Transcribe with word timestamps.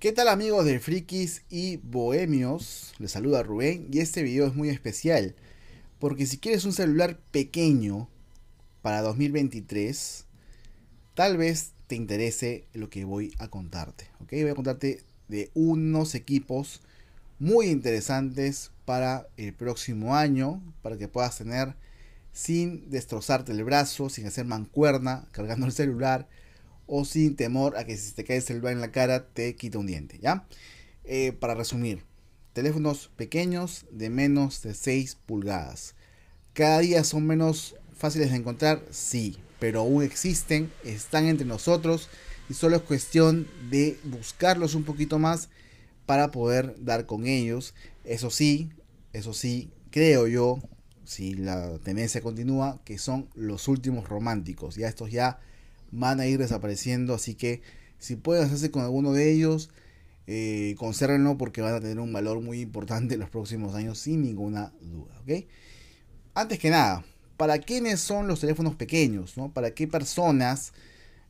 ¿Qué 0.00 0.12
tal 0.12 0.28
amigos 0.28 0.64
de 0.64 0.78
Frikis 0.78 1.42
y 1.50 1.78
Bohemios? 1.78 2.94
Les 3.00 3.10
saluda 3.10 3.42
Rubén 3.42 3.88
y 3.90 3.98
este 3.98 4.22
video 4.22 4.46
es 4.46 4.54
muy 4.54 4.68
especial 4.68 5.34
porque 5.98 6.24
si 6.24 6.38
quieres 6.38 6.64
un 6.64 6.72
celular 6.72 7.18
pequeño 7.32 8.08
para 8.80 9.02
2023, 9.02 10.24
tal 11.14 11.36
vez 11.36 11.72
te 11.88 11.96
interese 11.96 12.64
lo 12.74 12.90
que 12.90 13.04
voy 13.04 13.34
a 13.38 13.48
contarte. 13.48 14.08
¿ok? 14.20 14.30
Voy 14.30 14.50
a 14.50 14.54
contarte 14.54 15.02
de 15.26 15.50
unos 15.54 16.14
equipos 16.14 16.80
muy 17.40 17.66
interesantes 17.66 18.70
para 18.84 19.26
el 19.36 19.52
próximo 19.52 20.14
año, 20.14 20.62
para 20.80 20.96
que 20.96 21.08
puedas 21.08 21.38
tener 21.38 21.74
sin 22.32 22.88
destrozarte 22.88 23.50
el 23.50 23.64
brazo, 23.64 24.10
sin 24.10 24.28
hacer 24.28 24.44
mancuerna, 24.44 25.26
cargando 25.32 25.66
el 25.66 25.72
celular 25.72 26.28
o 26.88 27.04
sin 27.04 27.36
temor 27.36 27.76
a 27.76 27.84
que 27.84 27.96
si 27.96 28.12
te 28.12 28.24
cae 28.24 28.38
el 28.38 28.42
celular 28.42 28.72
en 28.72 28.80
la 28.80 28.90
cara 28.90 29.28
te 29.28 29.54
quita 29.54 29.78
un 29.78 29.86
diente, 29.86 30.18
¿ya? 30.18 30.48
Eh, 31.04 31.32
para 31.32 31.54
resumir, 31.54 32.02
teléfonos 32.54 33.10
pequeños 33.14 33.86
de 33.92 34.10
menos 34.10 34.62
de 34.62 34.74
6 34.74 35.16
pulgadas. 35.26 35.94
Cada 36.54 36.80
día 36.80 37.04
son 37.04 37.26
menos 37.26 37.76
fáciles 37.92 38.30
de 38.30 38.36
encontrar, 38.36 38.82
sí, 38.90 39.38
pero 39.60 39.80
aún 39.80 40.02
existen, 40.02 40.72
están 40.84 41.26
entre 41.26 41.46
nosotros 41.46 42.08
y 42.48 42.54
solo 42.54 42.76
es 42.76 42.82
cuestión 42.82 43.46
de 43.70 43.98
buscarlos 44.04 44.74
un 44.74 44.84
poquito 44.84 45.18
más 45.18 45.50
para 46.06 46.30
poder 46.30 46.74
dar 46.82 47.06
con 47.06 47.26
ellos. 47.26 47.74
Eso 48.04 48.30
sí, 48.30 48.70
eso 49.12 49.34
sí, 49.34 49.70
creo 49.90 50.26
yo, 50.26 50.60
si 51.04 51.34
la 51.34 51.78
tendencia 51.78 52.20
continúa, 52.20 52.80
que 52.84 52.98
son 52.98 53.28
los 53.34 53.68
últimos 53.68 54.08
románticos. 54.08 54.76
Ya 54.76 54.88
estos 54.88 55.10
ya 55.10 55.38
van 55.90 56.20
a 56.20 56.26
ir 56.26 56.38
desapareciendo, 56.38 57.14
así 57.14 57.34
que 57.34 57.62
si 57.98 58.16
pueden 58.16 58.44
hacerse 58.44 58.70
con 58.70 58.82
alguno 58.82 59.12
de 59.12 59.32
ellos, 59.32 59.70
eh, 60.26 60.74
consérvenlo 60.78 61.38
porque 61.38 61.62
van 61.62 61.74
a 61.74 61.80
tener 61.80 61.98
un 61.98 62.12
valor 62.12 62.40
muy 62.40 62.60
importante 62.60 63.14
en 63.14 63.20
los 63.20 63.30
próximos 63.30 63.74
años 63.74 63.98
sin 63.98 64.22
ninguna 64.22 64.72
duda. 64.80 65.18
¿ok? 65.20 65.46
Antes 66.34 66.58
que 66.58 66.70
nada, 66.70 67.04
¿para 67.36 67.58
quiénes 67.58 68.00
son 68.00 68.28
los 68.28 68.40
teléfonos 68.40 68.74
pequeños? 68.76 69.36
¿no? 69.36 69.52
¿Para 69.52 69.72
qué 69.72 69.88
personas 69.88 70.72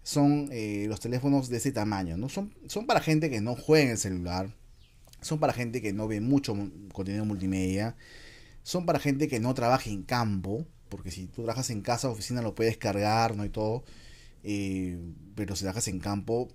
son 0.03 0.49
eh, 0.51 0.87
los 0.89 1.01
teléfonos 1.01 1.49
de 1.49 1.59
ese 1.59 1.71
tamaño? 1.71 2.17
¿no? 2.17 2.29
Son, 2.29 2.53
son 2.67 2.87
para 2.87 3.01
gente 3.01 3.31
que 3.31 3.41
no 3.41 3.55
juega 3.55 3.85
en 3.85 3.91
el 3.93 3.99
celular, 3.99 4.53
son 5.21 5.39
para 5.39 5.53
gente 5.53 5.81
que 5.81 5.93
no 5.93 6.09
ve 6.09 6.21
mucho 6.21 6.57
contenido 6.93 7.25
multimedia, 7.25 7.97
son 8.63 8.85
para 8.85 8.99
gente 8.99 9.29
que 9.29 9.41
no 9.41 9.55
trabaja 9.55 9.91
en 9.91 10.03
campo, 10.03 10.67
porque 10.89 11.11
si 11.11 11.27
tú 11.27 11.45
trabajas 11.45 11.71
en 11.71 11.83
casa 11.83 12.09
oficina 12.09 12.43
lo 12.43 12.55
puedes 12.55 12.77
cargar, 12.77 13.37
¿no? 13.37 13.45
Y 13.45 13.49
todo. 13.49 13.85
Eh, 14.51 14.99
pero 15.35 15.55
si 15.55 15.65
trabajas 15.65 15.89
en 15.89 16.01
campo, 16.01 16.49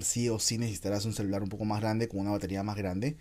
sí 0.00 0.28
o 0.28 0.38
sí 0.38 0.58
necesitarás 0.58 1.04
un 1.06 1.12
celular 1.12 1.42
un 1.42 1.48
poco 1.48 1.64
más 1.64 1.80
grande, 1.80 2.06
con 2.06 2.20
una 2.20 2.30
batería 2.30 2.62
más 2.62 2.76
grande. 2.76 3.16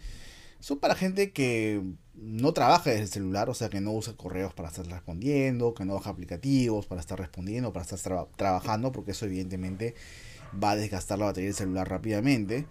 Son 0.60 0.78
para 0.78 0.94
gente 0.94 1.32
que 1.32 1.82
no 2.14 2.54
trabaja 2.54 2.92
desde 2.92 3.02
el 3.02 3.10
celular, 3.10 3.50
o 3.50 3.56
sea, 3.56 3.70
que 3.70 3.82
no 3.82 3.94
usa 3.94 4.14
correos 4.16 4.54
para 4.54 4.70
estar 4.70 4.86
respondiendo, 4.86 5.74
que 5.74 5.86
no 5.86 5.96
baja 5.96 6.12
aplicativos 6.12 6.86
para 6.86 7.02
estar 7.02 7.18
respondiendo, 7.18 7.74
para 7.74 7.84
estar 7.84 8.28
trabajando, 8.36 8.92
porque 8.92 9.10
eso 9.12 9.26
evidentemente 9.26 9.96
va 10.64 10.72
a 10.72 10.76
desgastar 10.76 11.18
la 11.18 11.26
batería 11.26 11.48
del 11.48 11.56
celular 11.56 11.90
rápidamente. 11.90 12.68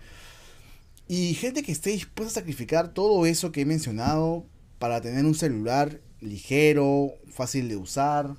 Y 1.09 1.35
gente 1.35 1.65
que 1.65 1.73
esté 1.73 1.91
dispuesta 1.91 2.39
a 2.39 2.43
sacrificar 2.43 2.95
todo 2.95 3.27
eso 3.27 3.51
que 3.51 3.63
he 3.63 3.67
mencionado 3.67 4.47
para 4.79 5.01
tener 5.01 5.25
un 5.25 5.35
celular 5.35 6.01
ligero, 6.21 7.15
fácil 7.29 7.69
de 7.69 7.75
usar, 7.75 8.37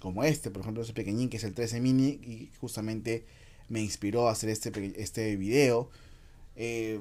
como 0.00 0.24
este, 0.24 0.50
por 0.50 0.62
ejemplo, 0.62 0.82
ese 0.82 0.92
pequeñín 0.92 1.28
que 1.28 1.36
es 1.36 1.44
el 1.44 1.54
13 1.54 1.80
mini 1.80 2.08
y 2.08 2.50
justamente 2.60 3.26
me 3.68 3.80
inspiró 3.80 4.28
a 4.28 4.32
hacer 4.32 4.50
este, 4.50 5.00
este 5.00 5.36
video. 5.36 5.90
Eh, 6.56 7.00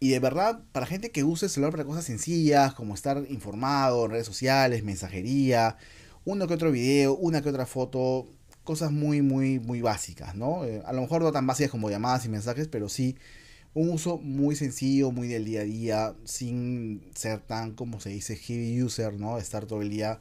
y 0.00 0.10
de 0.10 0.20
verdad, 0.20 0.62
para 0.72 0.86
gente 0.86 1.10
que 1.10 1.24
use 1.24 1.46
el 1.46 1.50
celular 1.50 1.72
para 1.72 1.84
cosas 1.84 2.04
sencillas, 2.04 2.74
como 2.74 2.94
estar 2.94 3.24
informado 3.28 4.04
en 4.04 4.12
redes 4.12 4.26
sociales, 4.26 4.84
mensajería, 4.84 5.76
uno 6.24 6.46
que 6.46 6.54
otro 6.54 6.70
video, 6.70 7.16
una 7.16 7.42
que 7.42 7.48
otra 7.48 7.66
foto, 7.66 8.26
cosas 8.64 8.92
muy, 8.92 9.22
muy, 9.22 9.58
muy 9.58 9.80
básicas, 9.80 10.34
¿no? 10.34 10.64
Eh, 10.64 10.82
a 10.84 10.92
lo 10.92 11.00
mejor 11.02 11.22
no 11.22 11.32
tan 11.32 11.46
básicas 11.46 11.70
como 11.70 11.90
llamadas 11.90 12.24
y 12.26 12.28
mensajes, 12.28 12.68
pero 12.68 12.88
sí 12.88 13.16
un 13.74 13.90
uso 13.90 14.18
muy 14.18 14.56
sencillo, 14.56 15.10
muy 15.10 15.28
del 15.28 15.44
día 15.44 15.62
a 15.62 15.64
día, 15.64 16.14
sin 16.24 17.02
ser 17.14 17.40
tan, 17.40 17.72
como 17.72 18.00
se 18.00 18.10
dice, 18.10 18.36
heavy 18.36 18.82
user, 18.82 19.14
¿no? 19.14 19.38
Estar 19.38 19.66
todo 19.66 19.82
el 19.82 19.90
día 19.90 20.20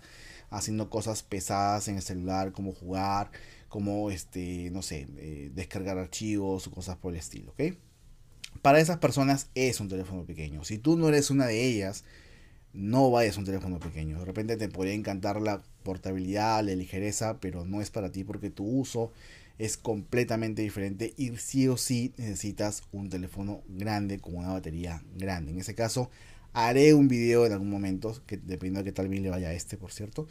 haciendo 0.53 0.90
cosas 0.90 1.24
pesadas 1.24 1.88
en 1.88 1.96
el 1.96 2.02
celular, 2.02 2.52
como 2.52 2.74
jugar, 2.74 3.31
como, 3.69 4.12
este, 4.12 4.69
no 4.72 4.81
sé, 4.81 5.08
eh, 5.18 5.52
descargar 5.53 5.97
archivos 5.97 6.68
o 6.68 6.72
cosas 6.72 6.97
por 6.97 7.14
el 7.14 7.19
estilo, 7.19 7.52
¿ok? 7.52 7.75
Para 8.62 8.80
esas 8.80 8.97
personas 8.97 9.50
es 9.56 9.80
un 9.80 9.90
teléfono 9.90 10.25
pequeño. 10.25 10.64
Si 10.64 10.78
tú 10.78 10.96
no 10.96 11.09
eres 11.09 11.31
una 11.31 11.47
de 11.47 11.66
ellas, 11.66 12.06
no 12.72 13.09
vayas 13.12 13.36
a 13.36 13.40
un 13.40 13.46
teléfono 13.46 13.80
pequeño. 13.80 14.19
De 14.19 14.25
repente 14.25 14.58
te 14.58 14.69
podría 14.69 14.94
encantar 14.94 15.41
la 15.41 15.64
portabilidad, 15.84 16.64
la 16.64 16.75
ligereza, 16.75 17.40
pero 17.40 17.66
no 17.66 17.81
es 17.81 17.90
para 17.90 18.12
ti 18.12 18.24
porque 18.24 18.50
tu 18.50 18.66
uso 18.66 19.12
es 19.59 19.78
completamente 19.78 20.62
diferente 20.62 21.14
y 21.16 21.35
sí 21.38 21.68
o 21.68 21.78
sí 21.78 22.14
necesitas 22.18 22.84
un 22.91 23.09
teléfono 23.09 23.62
grande 23.68 24.20
con 24.20 24.35
una 24.35 24.53
batería 24.53 25.03
grande. 25.16 25.52
En 25.52 25.59
ese 25.59 25.75
caso, 25.75 26.09
Haré 26.53 26.94
un 26.94 27.08
video 27.08 27.46
en 27.46 27.52
algún 27.52 27.69
momento, 27.69 28.16
que 28.28 28.38
dependiendo 28.38 28.80
de 28.80 28.86
qué 28.86 28.91
tal 28.91 29.08
bien 29.08 29.24
le 29.24 29.30
vaya 29.30 29.52
este, 29.53 29.75
por 29.75 29.91
cierto. 29.91 30.28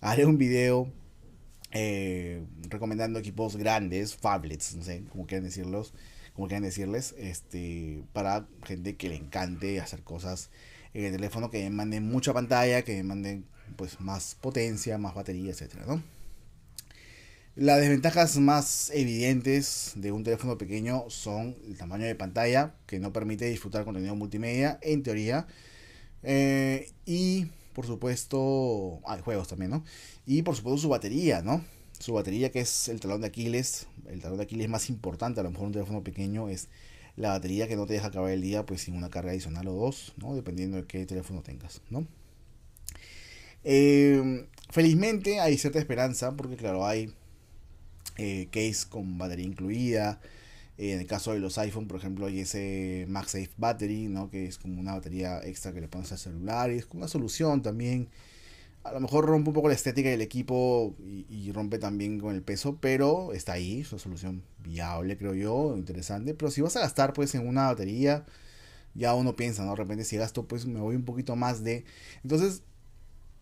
Haré 0.00 0.24
un 0.24 0.38
video 0.38 0.88
eh, 1.72 2.44
recomendando 2.68 3.18
equipos 3.18 3.56
grandes, 3.56 4.14
phablets, 4.14 4.76
no 4.76 4.84
sé 4.84 5.04
cómo 5.10 5.26
quieran 5.26 5.44
decirlos, 5.44 5.92
como 6.34 6.46
quieran 6.46 6.62
decirles, 6.62 7.14
este, 7.18 8.04
para 8.12 8.46
gente 8.64 8.96
que 8.96 9.08
le 9.08 9.16
encante 9.16 9.80
hacer 9.80 10.04
cosas 10.04 10.50
en 10.94 11.06
el 11.06 11.12
teléfono, 11.12 11.50
que 11.50 11.68
manden 11.70 12.08
mucha 12.08 12.32
pantalla, 12.32 12.82
que 12.82 13.02
manden 13.02 13.44
pues 13.76 14.00
más 14.00 14.36
potencia, 14.36 14.96
más 14.98 15.14
batería, 15.14 15.50
etcétera, 15.50 15.84
¿no? 15.86 16.02
Las 17.56 17.78
desventajas 17.78 18.36
más 18.38 18.90
evidentes 18.92 19.92
de 19.94 20.10
un 20.10 20.24
teléfono 20.24 20.58
pequeño 20.58 21.04
son 21.08 21.56
el 21.68 21.76
tamaño 21.78 22.04
de 22.04 22.16
pantalla, 22.16 22.74
que 22.84 22.98
no 22.98 23.12
permite 23.12 23.44
disfrutar 23.44 23.84
contenido 23.84 24.16
multimedia, 24.16 24.80
en 24.82 25.04
teoría. 25.04 25.46
Eh, 26.24 26.90
y 27.06 27.46
por 27.72 27.86
supuesto, 27.86 29.00
hay 29.06 29.20
juegos 29.20 29.46
también, 29.46 29.70
¿no? 29.70 29.84
Y 30.26 30.42
por 30.42 30.56
supuesto 30.56 30.78
su 30.82 30.88
batería, 30.88 31.42
¿no? 31.42 31.64
Su 32.00 32.14
batería 32.14 32.50
que 32.50 32.58
es 32.58 32.88
el 32.88 32.98
talón 32.98 33.20
de 33.20 33.28
Aquiles, 33.28 33.86
el 34.08 34.20
talón 34.20 34.38
de 34.38 34.44
Aquiles 34.44 34.68
más 34.68 34.90
importante, 34.90 35.38
a 35.38 35.44
lo 35.44 35.52
mejor 35.52 35.66
un 35.66 35.72
teléfono 35.74 36.02
pequeño 36.02 36.48
es 36.48 36.66
la 37.14 37.28
batería 37.28 37.68
que 37.68 37.76
no 37.76 37.86
te 37.86 37.92
deja 37.92 38.08
acabar 38.08 38.32
el 38.32 38.42
día 38.42 38.66
pues 38.66 38.80
sin 38.82 38.96
una 38.96 39.10
carga 39.10 39.30
adicional 39.30 39.68
o 39.68 39.74
dos, 39.74 40.12
¿no? 40.16 40.34
Dependiendo 40.34 40.76
de 40.76 40.86
qué 40.86 41.06
teléfono 41.06 41.42
tengas, 41.42 41.82
¿no? 41.88 42.04
Eh, 43.62 44.48
felizmente 44.70 45.38
hay 45.38 45.56
cierta 45.56 45.78
esperanza 45.78 46.32
porque 46.32 46.56
claro, 46.56 46.84
hay 46.84 47.14
eh, 48.16 48.48
case 48.50 48.88
con 48.88 49.18
batería 49.18 49.46
incluida. 49.46 50.20
Eh, 50.76 50.92
en 50.92 51.00
el 51.00 51.06
caso 51.06 51.32
de 51.32 51.38
los 51.40 51.56
iPhone, 51.58 51.86
por 51.86 51.98
ejemplo, 51.98 52.26
hay 52.26 52.40
ese 52.40 53.06
MagSafe 53.08 53.50
Battery, 53.56 54.08
¿no? 54.08 54.30
que 54.30 54.46
es 54.46 54.58
como 54.58 54.80
una 54.80 54.94
batería 54.94 55.40
extra 55.44 55.72
que 55.72 55.80
le 55.80 55.88
pones 55.88 56.10
al 56.12 56.18
celular 56.18 56.70
y 56.72 56.76
es 56.78 56.88
una 56.92 57.08
solución 57.08 57.62
también. 57.62 58.08
A 58.82 58.92
lo 58.92 59.00
mejor 59.00 59.26
rompe 59.26 59.48
un 59.50 59.54
poco 59.54 59.68
la 59.68 59.74
estética 59.74 60.10
del 60.10 60.20
equipo 60.20 60.94
y, 61.00 61.50
rompe 61.52 61.78
también 61.78 62.20
con 62.20 62.34
el 62.34 62.42
peso, 62.42 62.78
pero 62.80 63.32
está 63.32 63.54
ahí, 63.54 63.80
es 63.80 63.92
una 63.92 63.98
solución 64.00 64.42
viable, 64.62 65.16
creo 65.16 65.34
yo, 65.34 65.74
interesante. 65.76 66.34
Pero 66.34 66.50
si 66.50 66.60
vas 66.60 66.76
a 66.76 66.80
gastar 66.80 67.14
pues 67.14 67.34
en 67.34 67.48
una 67.48 67.66
batería, 67.66 68.26
ya 68.94 69.14
uno 69.14 69.36
piensa, 69.36 69.64
¿no? 69.64 69.70
De 69.70 69.76
repente 69.76 70.04
si 70.04 70.16
gasto, 70.18 70.46
pues 70.46 70.66
me 70.66 70.80
voy 70.80 70.96
un 70.96 71.04
poquito 71.04 71.36
más 71.36 71.64
de... 71.64 71.84
Entonces, 72.22 72.62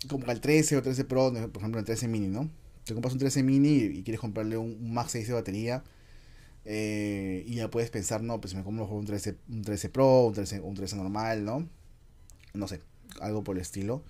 como 0.09 0.31
el 0.31 0.41
13 0.41 0.77
o 0.77 0.83
13 0.83 1.05
Pro, 1.05 1.33
por 1.33 1.63
ejemplo 1.63 1.81
el 1.81 1.87
13 1.87 2.09
mini, 2.09 2.29
¿no? 2.29 2.51
Te 2.85 2.95
compras 2.95 3.13
un 3.13 3.21
13 3.21 3.43
mini 3.43 3.77
y, 3.77 4.03
quieres 4.03 4.21
comprarle 4.21 4.57
un, 4.57 4.93
Max 4.93 5.13
6 5.13 5.29
de 5.29 5.35
batería 5.35 5.85
eh, 6.65 7.45
y 7.47 7.57
ya 7.57 7.71
puedes 7.71 7.91
pensar, 7.91 8.23
no, 8.23 8.41
pues 8.41 8.55
me 8.55 8.63
compro 8.63 8.87
un 8.87 9.05
13, 9.05 9.37
un 9.49 9.63
13 9.63 9.89
Pro, 9.89 10.27
un 10.27 10.35
13, 10.35 10.61
un 10.61 10.75
13 10.75 10.97
normal, 10.97 11.45
¿no? 11.45 11.69
No 12.55 12.69
sé, 12.69 12.81
algo 13.21 13.43
por 13.45 13.57
el 13.57 13.63
estilo. 13.63 14.05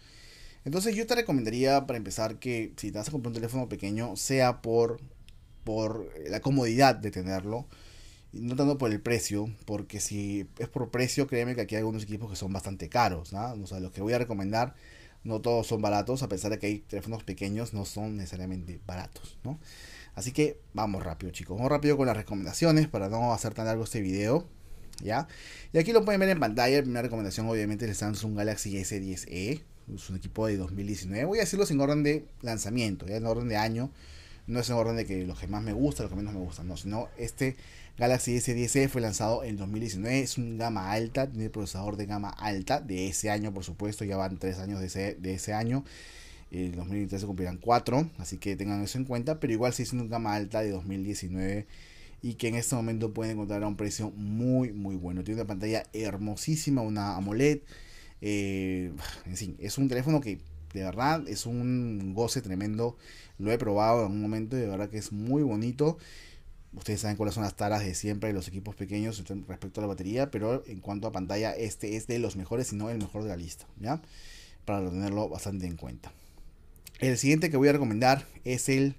Entonces 0.64 0.94
yo 0.94 1.06
te 1.06 1.14
recomendaría 1.14 1.86
para 1.86 1.96
empezar 1.96 2.38
que 2.38 2.72
si 2.76 2.92
te 2.92 2.98
vas 2.98 3.08
a 3.08 3.10
comprar 3.10 3.30
un 3.30 3.34
teléfono 3.34 3.68
pequeño 3.68 4.16
sea 4.16 4.62
por, 4.62 5.00
por 5.64 6.08
la 6.28 6.40
comodidad 6.40 6.94
de 6.94 7.10
tenerlo. 7.10 7.66
No 8.32 8.56
tanto 8.56 8.78
por 8.78 8.90
el 8.90 9.00
precio, 9.00 9.50
porque 9.66 10.00
si 10.00 10.46
es 10.58 10.68
por 10.68 10.90
precio, 10.90 11.26
créeme 11.26 11.54
que 11.54 11.60
aquí 11.60 11.74
hay 11.74 11.80
algunos 11.80 12.04
equipos 12.04 12.30
que 12.30 12.36
son 12.36 12.50
bastante 12.50 12.88
caros, 12.88 13.32
¿no? 13.32 13.52
O 13.62 13.66
sea, 13.66 13.78
los 13.78 13.92
que 13.92 14.00
voy 14.00 14.14
a 14.14 14.18
recomendar 14.18 14.74
no 15.24 15.40
todos 15.40 15.66
son 15.66 15.82
baratos, 15.82 16.22
a 16.22 16.28
pesar 16.28 16.50
de 16.50 16.58
que 16.58 16.66
hay 16.66 16.78
teléfonos 16.80 17.24
pequeños, 17.24 17.74
no 17.74 17.84
son 17.84 18.16
necesariamente 18.16 18.80
baratos, 18.86 19.38
¿no? 19.44 19.58
Así 20.14 20.32
que 20.32 20.58
vamos 20.74 21.02
rápido, 21.02 21.32
chicos. 21.32 21.56
Vamos 21.56 21.70
rápido 21.70 21.96
con 21.96 22.06
las 22.06 22.16
recomendaciones 22.16 22.88
para 22.88 23.08
no 23.08 23.32
hacer 23.32 23.54
tan 23.54 23.66
largo 23.66 23.84
este 23.84 24.00
video. 24.00 24.46
¿Ya? 25.02 25.26
Y 25.72 25.78
aquí 25.78 25.92
lo 25.92 26.04
pueden 26.04 26.20
ver 26.20 26.28
en 26.28 26.38
pantalla. 26.38 26.76
La 26.76 26.82
primera 26.82 27.02
recomendación, 27.02 27.48
obviamente, 27.48 27.86
es 27.86 27.90
el 27.92 27.96
Samsung 27.96 28.36
Galaxy 28.36 28.76
S10e. 28.76 29.62
Es 29.92 30.10
un 30.10 30.16
equipo 30.16 30.46
de 30.46 30.58
2019. 30.58 31.24
Voy 31.24 31.38
a 31.38 31.40
decirlo 31.40 31.66
sin 31.66 31.80
orden 31.80 32.02
de 32.02 32.26
lanzamiento, 32.42 33.06
ya 33.06 33.16
en 33.16 33.26
orden 33.26 33.48
de 33.48 33.56
año. 33.56 33.90
No 34.46 34.60
es 34.60 34.68
en 34.70 34.76
orden 34.76 34.96
de 34.96 35.06
que 35.06 35.24
los 35.26 35.38
que 35.38 35.46
más 35.46 35.62
me 35.62 35.72
gustan, 35.72 36.04
los 36.04 36.10
que 36.10 36.16
menos 36.16 36.34
me 36.34 36.40
gustan, 36.40 36.66
no, 36.66 36.76
sino 36.76 37.08
este 37.16 37.56
Galaxy 37.98 38.36
S10e 38.36 38.88
fue 38.88 39.00
lanzado 39.00 39.44
en 39.44 39.56
2019, 39.56 40.20
es 40.20 40.38
un 40.38 40.58
gama 40.58 40.90
alta, 40.90 41.30
tiene 41.30 41.50
procesador 41.50 41.96
de 41.96 42.06
gama 42.06 42.30
alta 42.30 42.80
de 42.80 43.08
ese 43.08 43.30
año, 43.30 43.52
por 43.52 43.64
supuesto, 43.64 44.04
ya 44.04 44.16
van 44.16 44.38
tres 44.38 44.58
años 44.58 44.80
de 44.80 44.86
ese, 44.86 45.14
de 45.14 45.34
ese 45.34 45.52
año. 45.52 45.84
En 46.50 46.72
2023 46.76 47.20
se 47.20 47.26
cumplirán 47.26 47.56
4, 47.56 48.10
así 48.18 48.36
que 48.36 48.56
tengan 48.56 48.82
eso 48.82 48.98
en 48.98 49.04
cuenta, 49.04 49.40
pero 49.40 49.52
igual 49.52 49.72
sigue 49.72 49.88
siendo 49.88 50.04
un 50.04 50.10
gama 50.10 50.34
alta 50.34 50.60
de 50.60 50.70
2019 50.70 51.66
y 52.22 52.34
que 52.34 52.48
en 52.48 52.54
este 52.54 52.76
momento 52.76 53.12
pueden 53.12 53.34
encontrar 53.34 53.62
a 53.64 53.68
un 53.68 53.76
precio 53.76 54.10
muy 54.10 54.72
muy 54.72 54.96
bueno. 54.96 55.24
Tiene 55.24 55.40
una 55.40 55.48
pantalla 55.48 55.84
hermosísima, 55.92 56.82
una 56.82 57.16
AMOLED. 57.16 57.60
Eh, 58.20 58.92
en 59.26 59.36
fin, 59.36 59.56
es 59.58 59.78
un 59.78 59.88
teléfono 59.88 60.20
que 60.20 60.38
de 60.72 60.84
verdad 60.84 61.26
es 61.28 61.46
un 61.46 62.12
goce 62.14 62.42
tremendo. 62.42 62.96
Lo 63.38 63.50
he 63.52 63.58
probado 63.58 64.06
en 64.06 64.12
un 64.12 64.22
momento 64.22 64.56
y 64.56 64.60
de 64.60 64.68
verdad 64.68 64.88
que 64.88 64.98
es 64.98 65.12
muy 65.12 65.42
bonito. 65.42 65.98
Ustedes 66.74 67.00
saben 67.00 67.16
cuáles 67.16 67.34
son 67.34 67.44
las 67.44 67.54
taras 67.54 67.84
de 67.84 67.94
siempre 67.94 68.28
de 68.28 68.34
los 68.34 68.48
equipos 68.48 68.74
pequeños 68.74 69.22
respecto 69.46 69.80
a 69.80 69.82
la 69.82 69.88
batería, 69.88 70.30
pero 70.30 70.64
en 70.66 70.80
cuanto 70.80 71.06
a 71.06 71.12
pantalla, 71.12 71.52
este 71.52 71.96
es 71.96 72.06
de 72.06 72.18
los 72.18 72.36
mejores, 72.36 72.68
si 72.68 72.76
no 72.76 72.88
el 72.88 72.98
mejor 72.98 73.22
de 73.24 73.28
la 73.28 73.36
lista, 73.36 73.66
¿ya? 73.78 74.00
Para 74.64 74.88
tenerlo 74.88 75.28
bastante 75.28 75.66
en 75.66 75.76
cuenta. 75.76 76.12
El 77.00 77.18
siguiente 77.18 77.50
que 77.50 77.56
voy 77.58 77.68
a 77.68 77.72
recomendar 77.72 78.26
es 78.44 78.68
el 78.70 78.96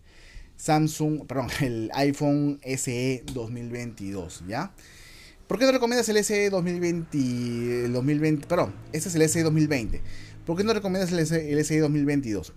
Samsung, 0.57 1.25
perdón, 1.25 1.47
el 1.61 1.89
iPhone 1.93 2.59
SE 2.63 3.23
2022, 3.33 4.43
¿ya? 4.47 4.71
¿Por 5.47 5.59
qué 5.59 5.65
no 5.65 5.71
recomiendas 5.71 6.07
el 6.09 6.23
SE 6.23 6.49
2020, 6.49 7.85
el 7.85 7.93
2020, 7.93 8.47
perdón, 8.47 8.73
este 8.91 9.09
es 9.09 9.15
el 9.15 9.29
SE 9.29 9.43
2020. 9.43 10.01
¿Por 10.45 10.57
qué 10.57 10.63
no 10.65 10.73
recomiendas 10.73 11.11
el 11.11 11.65
SE, 11.65 11.79
2022? 11.79 12.53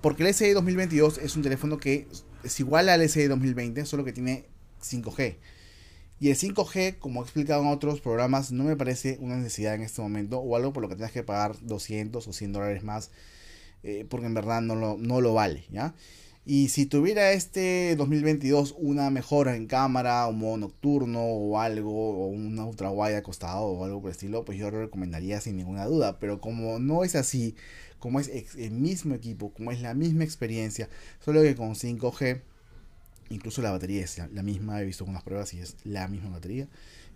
Porque 0.00 0.26
el 0.26 0.32
SE 0.32 0.54
2022 0.54 1.18
es 1.18 1.36
un 1.36 1.42
teléfono 1.42 1.76
que 1.76 2.06
es 2.42 2.60
igual 2.60 2.88
al 2.88 3.06
SE 3.08 3.28
2020, 3.28 3.84
solo 3.84 4.04
que 4.04 4.12
tiene 4.12 4.46
5G. 4.82 5.36
Y 6.20 6.30
el 6.30 6.36
5G, 6.36 6.98
como 6.98 7.20
he 7.20 7.24
explicado 7.24 7.62
en 7.62 7.68
otros 7.68 8.00
programas, 8.00 8.52
no 8.52 8.64
me 8.64 8.74
parece 8.74 9.18
una 9.20 9.36
necesidad 9.36 9.74
en 9.74 9.82
este 9.82 10.00
momento 10.00 10.38
o 10.38 10.56
algo 10.56 10.72
por 10.72 10.82
lo 10.82 10.88
que 10.88 10.96
tengas 10.96 11.12
que 11.12 11.22
pagar 11.22 11.56
200 11.60 12.26
o 12.26 12.32
100 12.32 12.52
dólares 12.52 12.82
más, 12.82 13.10
eh, 13.82 14.06
porque 14.08 14.26
en 14.26 14.34
verdad 14.34 14.62
no 14.62 14.74
lo, 14.74 14.96
no 14.96 15.20
lo 15.20 15.34
vale, 15.34 15.66
¿ya? 15.70 15.94
Y 16.50 16.70
si 16.70 16.86
tuviera 16.86 17.32
este 17.32 17.94
2022 17.96 18.74
una 18.78 19.10
mejora 19.10 19.54
en 19.54 19.66
cámara, 19.66 20.26
un 20.28 20.38
modo 20.38 20.56
nocturno 20.56 21.22
o 21.22 21.60
algo, 21.60 21.92
o 21.92 22.28
una 22.28 22.64
ultra 22.64 22.90
wide 22.90 23.18
acostado 23.18 23.66
o 23.66 23.84
algo 23.84 24.00
por 24.00 24.08
el 24.08 24.12
estilo, 24.12 24.46
pues 24.46 24.56
yo 24.56 24.70
lo 24.70 24.80
recomendaría 24.80 25.42
sin 25.42 25.58
ninguna 25.58 25.84
duda. 25.84 26.18
Pero 26.18 26.40
como 26.40 26.78
no 26.78 27.04
es 27.04 27.16
así, 27.16 27.54
como 27.98 28.18
es 28.18 28.30
el 28.56 28.70
mismo 28.70 29.14
equipo, 29.14 29.52
como 29.52 29.72
es 29.72 29.82
la 29.82 29.92
misma 29.92 30.24
experiencia, 30.24 30.88
solo 31.22 31.42
que 31.42 31.54
con 31.54 31.74
5G, 31.74 32.40
incluso 33.28 33.60
la 33.60 33.72
batería 33.72 34.02
es 34.02 34.16
la 34.32 34.42
misma, 34.42 34.80
he 34.80 34.86
visto 34.86 35.04
unas 35.04 35.24
pruebas 35.24 35.52
y 35.52 35.60
es 35.60 35.76
la 35.84 36.08
misma 36.08 36.30
batería. 36.30 36.66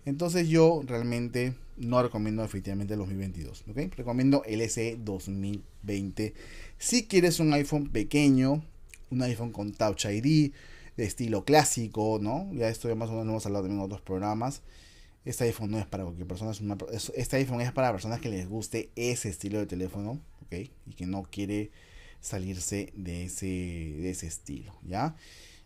Entonces 0.05 0.47
yo 0.47 0.83
realmente 0.85 1.55
no 1.75 2.03
recomiendo 2.03 2.43
efectivamente 2.43 2.93
el 2.93 2.99
2022, 2.99 3.63
¿ok? 3.67 3.95
Recomiendo 3.97 4.43
el 4.45 4.61
SE 4.69 4.95
2020. 5.03 6.35
Si 6.77 7.07
quieres 7.07 7.39
un 7.39 7.51
iPhone 7.53 7.89
pequeño, 7.89 8.63
un 9.13 9.21
iPhone 9.21 9.51
con 9.51 9.71
Touch 9.71 10.05
ID, 10.05 10.51
de 10.97 11.05
estilo 11.05 11.43
clásico, 11.43 12.19
¿no? 12.21 12.49
Ya 12.53 12.69
esto 12.69 12.87
ya 12.89 12.95
más 12.95 13.09
o 13.09 13.13
menos 13.13 13.27
hemos 13.27 13.45
hablado 13.45 13.63
también 13.63 13.79
en 13.79 13.85
otros 13.85 14.01
programas. 14.01 14.61
Este 15.25 15.45
iPhone 15.45 15.71
no 15.71 15.79
es 15.79 15.85
para 15.85 16.03
cualquier 16.03 16.27
persona, 16.27 16.51
este 17.15 17.37
iPhone 17.37 17.61
es 17.61 17.71
para 17.71 17.91
personas 17.91 18.19
que 18.19 18.29
les 18.29 18.47
guste 18.47 18.91
ese 18.95 19.29
estilo 19.29 19.59
de 19.59 19.65
teléfono, 19.65 20.19
¿ok? 20.45 20.69
Y 20.85 20.93
que 20.95 21.05
no 21.05 21.23
quiere 21.23 21.71
salirse 22.19 22.91
de 22.95 23.25
ese, 23.25 23.45
de 23.45 24.09
ese 24.09 24.27
estilo, 24.27 24.73
¿ya? 24.85 25.15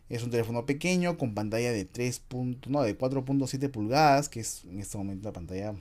Es 0.09 0.23
un 0.23 0.29
teléfono 0.29 0.65
pequeño 0.65 1.17
con 1.17 1.33
pantalla 1.33 1.71
de 1.71 1.85
3. 1.85 2.21
no, 2.67 2.83
de 2.83 2.97
4.7 2.97 3.69
pulgadas, 3.69 4.29
que 4.29 4.39
es 4.39 4.63
en 4.65 4.79
este 4.79 4.97
momento 4.97 5.27
la 5.27 5.33
pantalla 5.33 5.75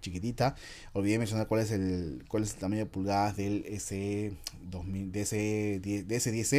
chiquitita. 0.00 0.54
Olvidé 0.92 1.18
mencionar 1.18 1.46
cuál 1.46 1.62
es 1.62 1.70
el 1.70 2.24
cuál 2.28 2.42
es 2.42 2.54
el 2.54 2.58
tamaño 2.58 2.80
de 2.80 2.86
pulgadas 2.86 3.36
del 3.36 3.64
S2000 3.64 5.10
de 5.10 5.20
ese, 5.20 5.80
de 5.80 6.16
ese 6.16 6.30
10 6.30 6.52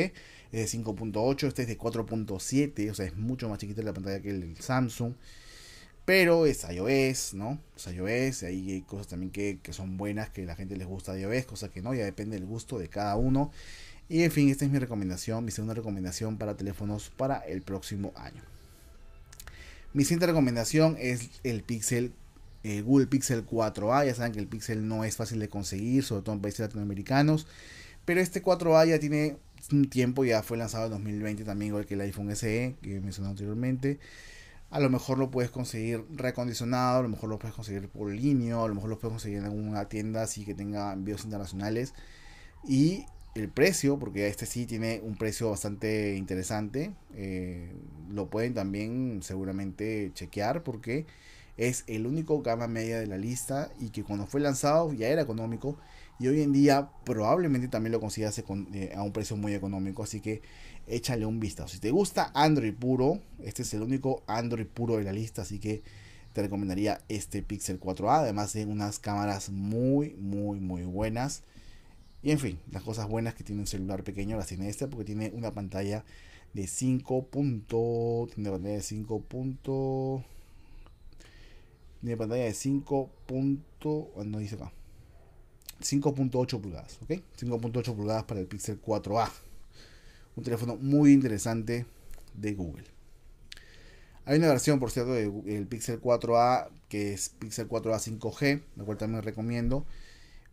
es 0.52 0.72
de 0.72 0.80
5.8, 0.80 1.48
este 1.48 1.62
es 1.64 1.68
de 1.68 1.78
4.7, 1.78 2.90
o 2.90 2.94
sea, 2.94 3.06
es 3.06 3.16
mucho 3.16 3.50
más 3.50 3.60
chiquita 3.60 3.82
la 3.84 3.94
pantalla 3.94 4.22
que 4.22 4.32
el 4.32 4.58
Samsung. 4.60 5.14
Pero 6.06 6.48
es 6.48 6.66
iOS, 6.68 7.36
¿no? 7.36 7.60
Es 7.76 7.86
iOS, 7.86 8.44
ahí 8.44 8.72
hay 8.72 8.82
cosas 8.82 9.08
también 9.08 9.32
que, 9.32 9.60
son 9.72 9.96
buenas, 9.96 10.32
que 10.32 10.44
la 10.44 10.56
gente 10.56 10.76
les 10.76 10.88
gusta 10.88 11.14
de 11.14 11.22
iOS, 11.22 11.46
cosas 11.46 11.70
que 11.70 11.84
no, 11.84 11.94
ya 11.94 12.04
depende 12.04 12.36
del 12.36 12.48
gusto 12.48 12.80
de 12.80 12.90
cada 12.90 13.16
uno. 13.16 13.52
Y 14.08 14.24
en 14.24 14.32
fin, 14.32 14.50
esta 14.50 14.66
es 14.66 14.72
mi 14.72 14.80
recomendación, 14.80 15.46
mi 15.46 15.52
segunda 15.52 15.76
recomendación 15.76 16.38
para 16.38 16.58
teléfonos 16.58 17.12
para 17.16 17.38
el 17.40 17.62
próximo 17.62 18.12
año. 18.16 18.42
Mi 19.94 20.04
siguiente 20.04 20.26
recomendación 20.26 20.98
es 21.00 21.30
el 21.44 21.62
Pixel 21.62 22.14
el 22.64 22.84
Google 22.84 23.08
Pixel 23.08 23.46
4a. 23.46 24.06
Ya 24.06 24.16
saben 24.16 24.32
que 24.32 24.40
el 24.40 24.48
Pixel 24.48 24.88
no 24.88 25.04
es 25.04 25.16
fácil 25.16 25.40
de 25.40 25.50
conseguir, 25.50 26.04
sobre 26.04 26.24
todo 26.24 26.36
en 26.36 26.42
países 26.42 26.62
latinoamericanos. 26.62 27.48
Pero 28.06 28.22
este 28.22 28.42
4A 28.42 28.88
ya 28.88 29.00
tiene 29.00 29.38
un 29.72 29.90
tiempo, 29.90 30.26
ya 30.26 30.42
fue 30.42 30.58
lanzado 30.58 30.86
en 30.86 30.92
2020 30.94 31.44
también, 31.44 31.70
igual 31.70 31.86
que 31.86 31.94
el 31.94 32.02
iPhone 32.02 32.36
SE, 32.36 32.76
que 32.82 33.00
mencioné 33.02 33.30
anteriormente. 33.30 34.00
A 34.72 34.80
lo 34.80 34.90
mejor 34.90 35.18
lo 35.18 35.32
puedes 35.32 35.52
conseguir 35.52 36.06
recondicionado, 36.10 37.00
a 37.00 37.04
lo 37.04 37.10
mejor 37.10 37.30
lo 37.30 37.40
puedes 37.40 37.56
conseguir 37.56 37.88
por 37.90 38.12
línea, 38.12 38.64
a 38.64 38.68
lo 38.68 38.76
mejor 38.76 38.90
lo 38.90 39.00
puedes 39.00 39.14
conseguir 39.14 39.40
en 39.40 39.46
alguna 39.46 39.86
tienda 39.90 40.24
así 40.24 40.46
que 40.46 40.54
tenga 40.54 40.94
envíos 40.94 41.24
internacionales. 41.24 41.94
Y 42.68 43.06
el 43.36 43.50
precio, 43.50 44.00
porque 44.00 44.28
este 44.28 44.46
sí 44.46 44.66
tiene 44.66 45.02
un 45.04 45.16
precio 45.16 45.50
bastante 45.50 46.16
interesante, 46.16 46.94
eh, 47.16 47.72
lo 48.12 48.30
pueden 48.30 48.54
también 48.54 49.22
seguramente 49.24 50.12
chequear 50.14 50.64
porque 50.64 51.06
es 51.60 51.84
el 51.88 52.08
único 52.08 52.42
gama 52.42 52.68
media 52.68 53.00
de 53.00 53.06
la 53.06 53.18
lista 53.18 53.70
y 53.82 53.90
que 53.90 54.04
cuando 54.04 54.26
fue 54.26 54.40
lanzado 54.40 54.94
ya 54.94 55.10
era 55.10 55.22
económico 55.22 55.78
y 56.18 56.28
hoy 56.30 56.42
en 56.42 56.54
día 56.54 56.90
probablemente 57.04 57.68
también 57.68 57.92
lo 57.92 58.00
consigas 58.00 58.40
eh, 58.40 58.94
a 58.96 59.04
un 59.04 59.12
precio 59.12 59.36
muy 59.36 59.54
económico, 59.54 60.02
así 60.02 60.22
que 60.22 60.42
échale 60.88 61.26
un 61.26 61.42
vistazo. 61.42 61.68
Si 61.68 61.80
te 61.80 61.92
gusta 61.92 62.32
Android 62.34 62.74
puro, 62.74 63.20
este 63.44 63.64
es 63.64 63.74
el 63.74 63.82
único 63.82 64.24
Android 64.26 64.68
puro 64.68 64.96
de 64.96 65.04
la 65.04 65.12
lista, 65.12 65.42
así 65.42 65.60
que 65.60 65.84
te 66.32 66.42
recomendaría 66.42 67.02
este 67.10 67.42
Pixel 67.44 67.78
4a, 67.78 68.20
además 68.20 68.54
de 68.54 68.66
unas 68.66 68.98
cámaras 69.00 69.50
muy, 69.50 70.16
muy, 70.16 70.62
muy 70.62 70.84
buenas. 70.84 71.44
Y 72.24 72.32
en 72.32 72.40
fin, 72.40 72.60
las 72.72 72.84
cosas 72.84 73.10
buenas 73.10 73.34
que 73.34 73.44
tiene 73.44 73.62
un 73.62 73.68
celular 73.68 74.04
pequeño 74.04 74.38
las 74.38 74.48
tiene 74.48 74.70
este 74.70 74.88
porque 74.88 75.06
tiene 75.06 75.32
una 75.36 75.54
pantalla 75.54 76.06
de 76.54 76.68
5. 76.68 77.28
tiene 78.34 78.50
pantalla 78.50 78.76
de 78.76 78.82
5. 78.82 79.24
Tiene 82.02 82.18
pantalla 82.18 82.46
de 82.46 82.54
5. 82.54 83.10
Ah, 84.18 84.24
no 84.26 84.40
dice 84.40 84.56
acá. 84.56 84.72
5.8 85.82 86.60
pulgadas, 86.60 87.00
¿ok? 87.02 87.12
5.8 87.40 87.96
pulgadas 87.96 88.24
para 88.26 88.40
el 88.40 88.48
Pixel 88.48 88.82
4a. 88.82 89.30
Un 90.36 90.44
teléfono 90.44 90.76
muy 90.78 91.14
interesante 91.14 91.86
de 92.34 92.54
Google. 92.54 92.86
Hay 94.26 94.38
una 94.38 94.50
versión, 94.50 94.80
por 94.80 94.92
cierto, 94.92 95.14
del 95.14 95.68
Pixel 95.68 96.02
4a 96.02 96.70
que 96.90 97.14
es 97.14 97.30
Pixel 97.30 97.70
4a 97.70 98.00
5G, 98.20 98.62
la 98.76 98.84
cual 98.84 98.98
también 98.98 99.24
recomiendo. 99.24 99.86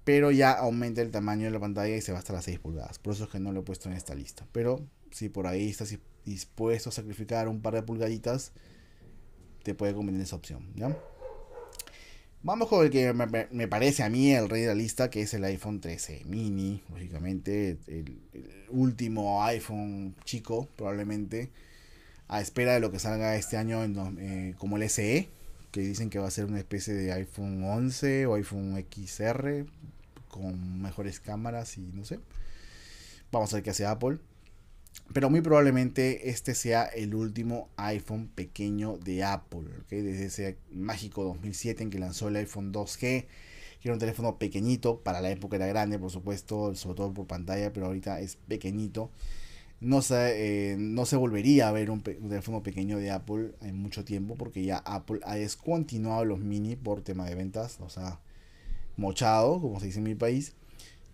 Pero 0.05 0.31
ya 0.31 0.53
aumenta 0.53 1.03
el 1.03 1.11
tamaño 1.11 1.47
de 1.47 1.51
la 1.51 1.59
pantalla 1.59 1.97
y 1.97 2.01
se 2.01 2.13
va 2.13 2.19
hasta 2.19 2.33
las 2.33 2.45
6 2.45 2.61
pulgadas. 2.61 3.01
Por 3.01 3.15
eso 3.15 3.25
es 3.25 3.31
que 3.31 3.41
no 3.41 3.53
lo 3.53 3.61
he 3.61 3.63
puesto 3.65 3.89
en 3.89 3.97
esta 3.97 4.15
lista. 4.15 4.47
Pero 4.53 4.87
si 5.11 5.29
por 5.29 5.49
ahí 5.49 5.69
estás 5.69 5.99
dispuesto 6.25 6.91
a 6.91 6.93
sacrificar 6.93 7.49
un 7.49 7.61
par 7.61 7.75
de 7.75 7.83
pulgaditas, 7.83 8.53
te 9.65 9.75
puede 9.75 9.95
convenir 9.95 10.21
esa 10.21 10.37
opción. 10.37 10.73
¿ya? 10.77 10.97
Vamos 12.43 12.69
con 12.69 12.85
el 12.85 12.91
que 12.91 13.13
me, 13.13 13.69
parece 13.69 14.03
a 14.05 14.09
mí 14.09 14.33
el 14.33 14.49
rey 14.49 14.63
de 14.63 14.69
la 14.69 14.75
lista, 14.75 15.11
que 15.11 15.23
es 15.23 15.35
el 15.35 15.45
iPhone 15.45 15.81
13 15.81 16.25
mini, 16.27 16.83
lógicamente, 16.91 17.79
el, 17.89 18.21
último 18.69 19.43
iPhone 19.45 20.15
chico, 20.25 20.69
probablemente, 20.77 21.51
a 22.29 22.41
espera 22.41 22.75
de 22.75 22.81
lo 22.81 22.93
que 22.93 22.99
salga 22.99 23.37
este 23.37 23.57
año 23.57 23.83
eh, 24.19 24.55
como 24.59 24.77
el 24.77 24.89
SE, 24.89 25.29
que 25.73 25.81
dicen 25.81 26.11
que 26.11 26.19
va 26.19 26.29
a 26.29 26.31
ser 26.31 26.45
una 26.47 26.59
especie 26.59 26.95
de 26.95 27.13
iPhone 27.13 27.65
11 27.65 28.27
o 28.27 28.35
iPhone 28.35 28.85
XR, 28.91 29.67
con 30.29 30.83
mejores 30.83 31.21
cámaras 31.21 31.79
y 31.79 31.81
no 31.81 32.05
sé. 32.05 32.21
Vamos 33.33 33.53
a 33.53 33.57
ver 33.57 33.65
qué 33.65 33.71
hace 33.71 33.87
Apple. 33.87 34.19
Pero 35.13 35.31
muy 35.31 35.41
probablemente 35.41 36.31
este 36.31 36.55
sea 36.55 36.85
el 36.85 37.15
último 37.15 37.71
iPhone 37.77 38.29
pequeño 38.29 38.99
de 38.99 39.23
Apple, 39.25 39.69
desde 39.89 40.27
ese 40.27 40.59
mágico 40.71 41.25
2007 41.25 41.85
en 41.85 41.91
que 41.91 41.99
lanzó 41.99 42.29
el 42.29 42.37
iPhone 42.37 42.73
2G, 42.73 42.99
que 42.99 43.29
era 43.83 43.95
un 43.95 44.01
teléfono 44.01 44.39
pequeñito, 44.39 45.01
para 45.01 45.21
la 45.21 45.31
época 45.31 45.57
era 45.57 45.67
grande 45.67 45.99
por 45.99 46.11
supuesto, 46.11 46.75
sobre 46.75 46.97
todo 46.97 47.15
por 47.15 47.27
pantalla, 47.27 47.73
pero 47.73 47.87
ahorita 47.87 48.21
es 48.21 48.37
pequeñito. 48.37 49.11
No 49.81 50.03
se, 50.03 50.73
eh, 50.73 50.77
no 50.79 51.05
se 51.05 51.17
volvería 51.17 51.69
a 51.69 51.73
ver 51.73 51.91
un, 51.91 51.99
un, 51.99 52.29
teléfono 52.29 52.63
pequeño 52.63 52.99
de 52.99 53.11
Apple 53.11 53.53
en 53.61 53.77
mucho 53.77 54.05
tiempo 54.05 54.35
porque 54.35 54.65
ya 54.65 54.79
Apple 54.79 55.21
ha 55.25 55.35
descontinuado 55.37 56.25
los 56.25 56.41
mini 56.41 56.77
por 56.77 57.03
tema 57.03 57.27
de 57.27 57.35
ventas, 57.35 57.79
o 57.81 57.91
sea, 57.91 58.21
mochado, 58.97 59.61
como 59.61 59.79
se 59.81 59.87
dice 59.87 59.99
en 59.99 60.05
mi 60.05 60.15
país. 60.15 60.55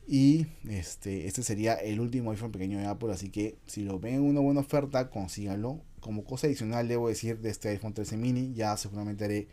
Y 0.06 0.46
este, 0.68 1.26
este 1.26 1.42
sería 1.42 1.74
el 1.74 2.00
último 2.00 2.32
iPhone 2.32 2.52
pequeño 2.52 2.78
de 2.78 2.86
Apple, 2.86 3.12
así 3.12 3.30
que 3.30 3.56
si 3.66 3.82
lo 3.84 4.00
ven 4.00 4.14
en 4.14 4.22
una 4.22 4.40
buena 4.40 4.60
oferta, 4.60 5.10
consíganlo. 5.10 5.80
Como 6.00 6.24
cosa 6.24 6.48
adicional, 6.48 6.88
debo 6.88 7.08
decir 7.08 7.38
de 7.38 7.50
este 7.50 7.68
iPhone 7.68 7.94
13 7.94 8.16
mini, 8.16 8.52
ya 8.54 8.76
seguramente 8.76 9.24
haré 9.24 9.48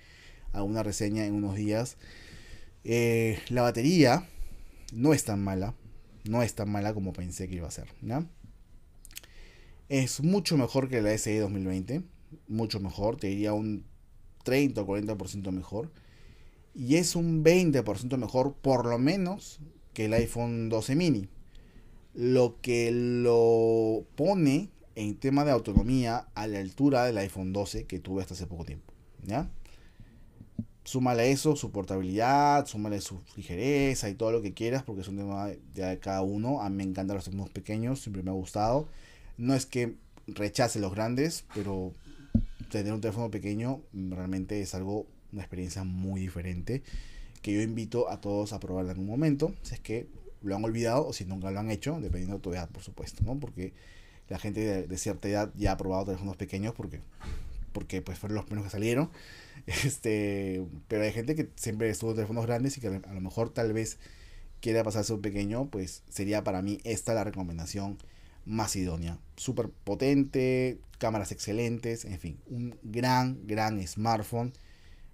alguna 0.51 0.81
reseña 0.83 1.25
en 1.25 1.35
unos 1.35 1.55
días. 1.55 1.97
Eh, 2.83 3.39
la 3.49 3.61
batería 3.61 4.27
no 4.93 5.13
es 5.13 5.23
tan 5.23 5.43
mala, 5.43 5.75
no 6.23 6.41
es 6.41 6.55
tan 6.55 6.71
mala 6.71 6.93
como 6.93 7.13
pensé 7.13 7.47
que 7.47 7.55
iba 7.55 7.67
a 7.67 7.71
ser. 7.71 7.87
Es 9.87 10.21
mucho 10.21 10.57
mejor 10.57 10.89
que 10.89 11.01
la 11.01 11.15
SE 11.17 11.39
2020, 11.39 12.03
mucho 12.47 12.79
mejor, 12.79 13.17
te 13.17 13.27
diría 13.27 13.53
un 13.53 13.85
30 14.43 14.81
o 14.81 14.87
40% 14.87 15.51
mejor. 15.51 15.91
Y 16.73 16.95
es 16.95 17.15
un 17.15 17.43
20% 17.43 18.17
mejor, 18.17 18.55
por 18.55 18.85
lo 18.85 18.97
menos, 18.97 19.59
que 19.99 20.05
el 20.05 20.13
iPhone 20.13 20.69
12 20.69 20.95
mini. 20.95 21.27
Lo 22.13 22.55
que 22.61 22.89
lo 22.89 24.05
pone 24.15 24.69
en 24.95 25.17
tema 25.17 25.43
de 25.43 25.51
autonomía 25.51 26.29
a 26.35 26.47
la 26.47 26.59
altura 26.59 27.03
del 27.03 27.17
iPhone 27.17 27.51
12 27.51 27.83
que 27.83 27.99
tuve 27.99 28.21
hasta 28.21 28.33
hace 28.33 28.47
poco 28.47 28.63
tiempo. 28.63 28.93
¿Ya? 29.25 29.49
Súmale 30.85 31.31
eso, 31.31 31.57
su 31.57 31.73
portabilidad, 31.73 32.65
súmale 32.65 33.01
su 33.01 33.19
ligereza 33.35 34.09
y 34.09 34.15
todo 34.15 34.31
lo 34.31 34.41
que 34.41 34.53
quieras, 34.53 34.83
porque 34.83 35.01
es 35.01 35.09
un 35.09 35.17
tema 35.17 35.47
de 35.47 35.99
cada 35.99 36.21
uno. 36.21 36.61
A 36.61 36.69
mí 36.69 36.77
me 36.77 36.83
encantan 36.83 37.17
los 37.17 37.25
teléfonos 37.25 37.49
pequeños, 37.49 37.99
siempre 37.99 38.23
me 38.23 38.29
ha 38.29 38.35
gustado. 38.35 38.87
No 39.37 39.53
es 39.53 39.65
que 39.65 39.95
rechace 40.27 40.79
los 40.79 40.95
grandes, 40.95 41.43
pero 41.53 41.91
tener 42.71 42.93
un 42.93 43.01
teléfono 43.01 43.29
pequeño 43.29 43.81
realmente 43.91 44.61
es 44.61 44.73
algo, 44.75 45.07
una 45.33 45.41
experiencia 45.41 45.83
muy 45.83 46.21
diferente 46.21 46.83
que 47.41 47.53
yo 47.53 47.61
invito 47.61 48.09
a 48.09 48.21
todos 48.21 48.53
a 48.53 48.59
probar 48.59 48.85
en 48.85 48.91
algún 48.91 49.07
momento, 49.07 49.53
si 49.61 49.75
es 49.75 49.79
que 49.79 50.07
lo 50.41 50.55
han 50.55 50.63
olvidado 50.63 51.07
o 51.07 51.13
si 51.13 51.25
nunca 51.25 51.51
lo 51.51 51.59
han 51.59 51.71
hecho, 51.71 51.99
dependiendo 51.99 52.35
de 52.35 52.41
tu 52.41 52.53
edad, 52.53 52.69
por 52.69 52.83
supuesto, 52.83 53.23
¿no? 53.23 53.39
Porque 53.39 53.73
la 54.29 54.39
gente 54.39 54.87
de, 54.87 54.97
cierta 54.97 55.27
edad 55.27 55.51
ya 55.55 55.73
ha 55.73 55.77
probado 55.77 56.05
teléfonos 56.05 56.37
pequeños 56.37 56.73
porque, 56.73 57.01
porque 57.71 58.01
pues 58.01 58.19
fueron 58.19 58.35
los 58.35 58.45
primeros 58.45 58.65
que 58.65 58.71
salieron. 58.71 59.09
Este, 59.83 60.65
pero 60.87 61.03
hay 61.03 61.11
gente 61.11 61.35
que 61.35 61.49
siempre 61.55 61.89
estuvo 61.89 62.15
teléfonos 62.15 62.45
grandes 62.47 62.77
y 62.77 62.81
que 62.81 62.87
a 62.87 63.13
lo 63.13 63.21
mejor 63.21 63.51
tal 63.51 63.71
vez 63.71 63.99
quiera 64.61 64.83
pasarse 64.83 65.13
un 65.13 65.21
pequeño, 65.21 65.69
pues 65.69 66.01
sería 66.09 66.43
para 66.43 66.63
mí 66.63 66.79
esta 66.85 67.13
la 67.13 67.23
recomendación 67.23 67.97
más 68.45 68.75
idónea. 68.75 69.19
Súper 69.35 69.69
potente, 69.69 70.79
cámaras 70.97 71.31
excelentes, 71.31 72.05
en 72.05 72.19
fin, 72.19 72.39
un 72.47 72.79
gran, 72.81 73.45
gran 73.45 73.85
smartphone 73.85 74.53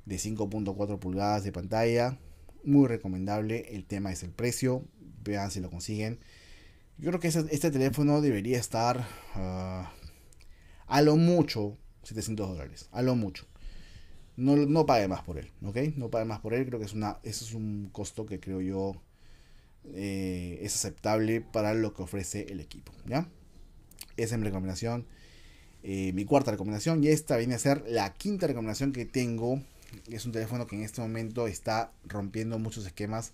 de 0.05 0.17
5.4 0.17 0.99
pulgadas 0.99 1.43
de 1.43 1.51
pantalla. 1.51 2.17
Muy 2.63 2.87
recomendable. 2.87 3.75
El 3.75 3.85
tema 3.85 4.11
es 4.11 4.23
el 4.23 4.31
precio. 4.31 4.83
Vean 5.23 5.51
si 5.51 5.59
lo 5.59 5.69
consiguen. 5.69 6.19
Yo 6.97 7.09
creo 7.09 7.19
que 7.19 7.27
este, 7.27 7.71
teléfono 7.71 8.21
debería 8.21 8.57
estar 8.57 9.05
ah, 9.33 9.91
a 10.87 11.01
lo 11.01 11.17
mucho 11.17 11.77
700 12.03 12.49
dólares. 12.49 12.89
A 12.91 13.01
lo 13.01 13.15
mucho. 13.15 13.45
No, 14.37 14.55
no 14.55 14.85
pague 14.85 15.07
más 15.07 15.23
por 15.23 15.37
él. 15.37 15.51
¿Ok? 15.63 15.77
No 15.95 16.09
pague 16.09 16.25
más 16.25 16.39
por 16.39 16.53
él. 16.53 16.65
Creo 16.65 16.79
que 16.79 16.85
es 16.85 16.93
una, 16.93 17.19
eso 17.23 17.43
es 17.43 17.53
un 17.53 17.89
costo 17.91 18.25
que 18.25 18.39
creo 18.39 18.61
yo 18.61 19.01
eh, 19.93 20.59
es 20.61 20.75
aceptable 20.75 21.41
para 21.41 21.73
lo 21.73 21.93
que 21.93 22.03
ofrece 22.03 22.45
el 22.49 22.59
equipo. 22.59 22.93
¿Ya? 23.05 23.29
Esa 24.17 24.35
es 24.35 24.39
mi 24.39 24.45
recomendación. 24.45 25.05
Eh, 25.83 26.13
mi 26.13 26.25
cuarta 26.25 26.51
recomendación. 26.51 27.03
Y 27.03 27.09
esta 27.09 27.37
viene 27.37 27.55
a 27.55 27.59
ser 27.59 27.83
la 27.87 28.13
quinta 28.13 28.47
recomendación 28.47 28.91
que 28.91 29.05
tengo 29.05 29.61
es 30.11 30.25
un 30.25 30.31
teléfono 30.31 30.67
que 30.67 30.75
en 30.75 30.83
este 30.83 31.01
momento 31.01 31.47
está 31.47 31.91
rompiendo 32.03 32.59
muchos 32.59 32.85
esquemas 32.85 33.31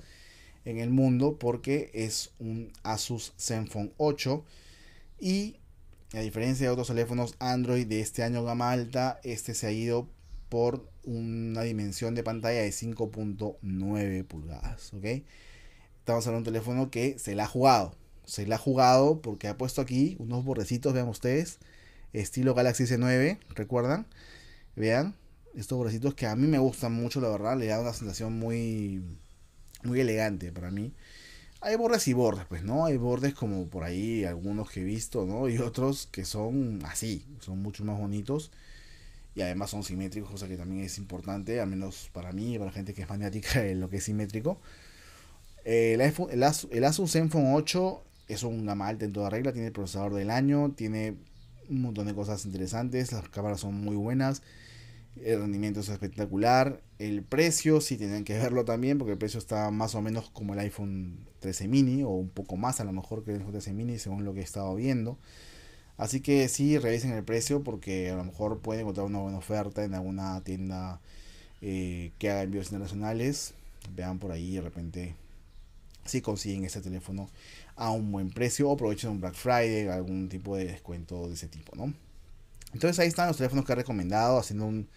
en 0.65 0.77
el 0.77 0.89
mundo 0.89 1.38
porque 1.39 1.89
es 1.93 2.31
un 2.39 2.72
Asus 2.84 3.34
Zenfone 3.38 3.91
8 3.98 4.43
y 5.20 5.58
a 6.13 6.20
diferencia 6.20 6.67
de 6.67 6.72
otros 6.72 6.88
teléfonos 6.88 7.36
Android 7.39 7.88
de 7.88 8.01
este 8.01 8.24
año 8.24 8.43
gama 8.43 8.72
alta, 8.72 9.20
este 9.24 9.53
se 9.53 9.67
ha 9.67 9.72
ido 9.72 10.10
por 10.50 10.89
una 11.03 11.62
dimensión 11.62 12.15
de 12.15 12.24
pantalla 12.24 12.62
de 12.62 12.70
5.9 12.70 14.25
pulgadas, 14.25 14.93
¿ok? 14.93 15.05
Estamos 16.00 16.27
hablando 16.27 16.51
de 16.51 16.58
un 16.58 16.63
teléfono 16.63 16.91
que 16.91 17.17
se 17.17 17.36
la 17.36 17.46
ha 17.46 17.48
jugado, 17.48 17.96
se 18.25 18.46
la 18.46 18.55
ha 18.55 18.60
jugado 18.60 19.22
porque 19.22 19.48
ha 19.48 19.58
puesto 19.58 19.81
aquí 19.81 20.17
unos 20.20 20.43
bordecitos, 20.43 20.93
vean 20.93 21.08
ustedes, 21.08 21.60
estilo 22.12 22.53
Galaxy 22.53 22.84
S9, 22.84 23.39
¿recuerdan? 23.55 24.05
Vean, 24.75 25.15
estos 25.55 25.77
bordecitos 25.77 26.13
que 26.13 26.27
a 26.27 26.36
mí 26.36 26.48
me 26.48 26.60
gustan 26.60 26.93
mucho, 26.93 27.22
la 27.22 27.29
verdad, 27.29 27.58
le 27.58 27.67
da 27.67 27.79
una 27.79 27.93
sensación 27.93 28.38
muy, 28.38 29.03
muy 29.84 30.00
elegante 30.00 30.51
para 30.51 30.72
mí. 30.72 30.93
Hay 31.62 31.75
bordes 31.75 32.08
y 32.08 32.13
bordes, 32.13 32.46
pues, 32.46 32.63
¿no? 32.63 32.86
Hay 32.86 32.98
bordes 32.98 33.34
como 33.34 33.67
por 33.67 33.84
ahí, 33.84 34.25
algunos 34.25 34.72
que 34.72 34.81
he 34.81 34.84
visto, 34.84 35.25
¿no? 35.25 35.48
Y 35.48 35.58
otros 35.60 36.08
que 36.12 36.25
son 36.25 36.79
así, 36.86 37.25
son 37.39 37.62
mucho 37.62 37.84
más 37.86 38.00
bonitos. 38.00 38.51
Y 39.36 39.41
además 39.41 39.70
son 39.70 39.84
simétricos, 39.84 40.29
cosa 40.29 40.48
que 40.48 40.58
también 40.58 40.84
es 40.84 40.98
importante, 40.98 41.62
al 41.62 41.67
menos 41.70 42.10
para 42.13 42.31
mí 42.34 42.55
y 42.55 42.58
para 42.58 42.72
la 42.72 42.74
gente 42.74 42.93
que 42.93 43.03
es 43.03 43.10
maniática 43.10 43.62
de 43.62 43.75
lo 43.75 43.89
que 43.89 43.98
es 43.98 44.03
simétrico. 44.03 44.60
el, 45.63 46.01
iPhone, 46.01 46.29
el, 46.31 46.43
Asus, 46.43 46.70
el 46.72 46.84
Asus 46.84 47.12
Zenfone 47.12 47.53
8 47.53 48.03
es 48.27 48.43
un 48.43 48.65
gama 48.65 48.88
alta 48.88 49.05
en 49.05 49.13
toda 49.13 49.29
regla, 49.29 49.53
tiene 49.53 49.67
el 49.67 49.74
procesador 49.74 50.13
del 50.15 50.31
año, 50.31 50.72
tiene 50.75 51.15
un 51.70 51.81
montón 51.81 52.08
de 52.08 52.15
cosas 52.15 52.46
interesantes, 52.46 53.12
las 53.12 53.29
cámaras 53.29 53.62
son 53.62 53.75
muy 53.75 53.96
buenas 53.96 54.41
el 55.18 55.39
rendimiento 55.39 55.82
es 55.82 55.89
espectacular. 55.89 56.82
El 57.00 57.24
precio, 57.24 57.82
sí 57.82 57.98
tienen 57.98 58.24
que 58.24 58.38
verlo 58.38 58.65
también, 58.65 58.98
porque 58.98 59.13
el 59.13 59.18
precio 59.18 59.39
está 59.39 59.72
más 59.72 59.96
o 59.96 60.01
menos 60.01 60.30
como 60.30 60.53
el 60.53 60.60
iPhone 60.60 61.27
13 61.39 61.68
mini, 61.68 62.03
o 62.03 62.10
un 62.10 62.30
poco 62.30 62.58
más 62.58 62.80
a 62.80 62.84
lo 62.84 62.91
mejor 62.91 63.24
que 63.24 63.32
el 63.32 63.38
iPhone 63.38 63.51
13 63.51 63.74
mini, 63.74 64.00
según 64.00 64.25
lo 64.25 64.34
que 64.34 64.41
he 64.41 64.44
estado 64.44 64.74
viendo. 64.75 65.18
Así 65.98 66.22
que 66.22 66.48
sí, 66.48 66.77
revisen 66.77 67.12
el 67.12 67.24
precio, 67.24 67.63
porque 67.63 68.10
a 68.10 68.15
lo 68.15 68.24
mejor 68.24 68.60
pueden 68.60 68.82
encontrar 68.82 69.06
una 69.06 69.20
buena 69.20 69.38
oferta 69.38 69.84
en 69.84 69.94
alguna 69.94 70.41
tienda 70.44 71.00
eh, 71.62 72.12
que 72.18 72.30
haga 72.30 72.44
envíos 72.44 72.68
internacionales. 72.68 73.53
Vean 73.96 74.20
por 74.20 74.32
ahí 74.32 74.56
de 74.56 74.62
repente 74.62 75.15
si 76.06 76.22
consiguen 76.22 76.65
este 76.65 76.82
teléfono 76.82 77.30
a 77.75 77.91
un 77.91 78.12
buen 78.12 78.30
precio 78.32 78.70
o 78.70 78.74
aprovechen 78.74 79.12
un 79.12 79.22
Black 79.22 79.36
Friday, 79.36 79.88
algún 79.88 80.30
tipo 80.30 80.56
de 80.56 80.65
descuento 80.65 81.27
de 81.27 81.34
ese 81.34 81.48
tipo, 81.48 81.75
¿no? 81.75 81.94
Entonces 82.74 83.00
ahí 83.00 83.08
están 83.08 83.28
los 83.28 83.38
teléfonos 83.38 83.66
que 83.66 83.74
he 83.74 83.75
recomendado, 83.75 84.38
haciendo 84.38 84.66
un 84.66 84.88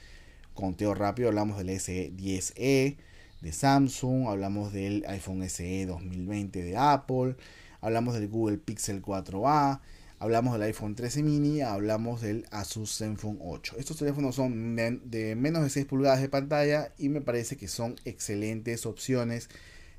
conteo 0.55 0.95
rápido. 0.95 1.29
Hablamos 1.29 1.59
del 1.59 1.71
S10e 1.71 2.97
de 3.41 3.53
Samsung, 3.53 4.29
hablamos 4.29 4.73
del 4.73 5.05
iPhone 5.07 5.49
SE 5.49 5.87
2020 5.87 6.63
de 6.63 6.77
Apple, 6.77 7.37
hablamos 7.81 8.15
del 8.15 8.29
Google 8.29 8.57
Pixel 8.57 9.03
4a, 9.03 9.81
hablamos 10.19 10.55
del 10.55 10.63
iPhone 10.63 10.95
13 10.95 11.23
mini, 11.23 11.61
hablamos 11.61 12.23
del 12.23 12.47
Asus 12.51 12.97
Zenfone 12.97 13.39
8. 13.43 13.77
Estos 13.79 13.99
teléfonos 13.99 14.37
son 14.37 14.77
de 14.77 15.35
menos 15.37 15.63
de 15.63 15.69
6 15.69 15.85
pulgadas 15.85 16.23
de 16.23 16.31
pantalla 16.31 16.93
y 16.97 17.11
me 17.11 17.21
parece 17.21 17.57
que 17.57 17.69
son 17.69 17.97
excelentes 18.07 18.87
opciones 18.87 19.51